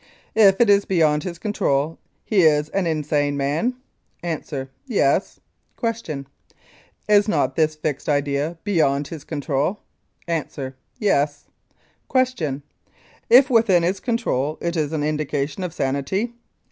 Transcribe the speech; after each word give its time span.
If 0.33 0.59
it 0.59 0.67
is 0.67 0.83
beyond 0.83 1.21
his 1.21 1.37
control 1.37 1.99
he 2.25 2.41
is 2.41 2.69
an 2.69 2.87
insane 2.87 3.37
man? 3.37 3.75
A. 4.23 4.39
Yes. 4.87 5.39
Q* 5.79 6.25
Is 7.07 7.27
not 7.27 7.55
this 7.55 7.75
fixed 7.75 8.09
idea 8.09 8.57
beyond 8.63 9.09
his 9.09 9.23
control? 9.23 9.81
A. 10.27 10.43
Yes. 10.97 11.45
Q. 12.11 12.63
If 13.29 13.51
within 13.51 13.83
his 13.83 13.99
control, 13.99 14.57
it 14.59 14.75
is 14.75 14.91
an 14.91 15.03
indication 15.03 15.63
of 15.63 15.71
sanity? 15.71 16.33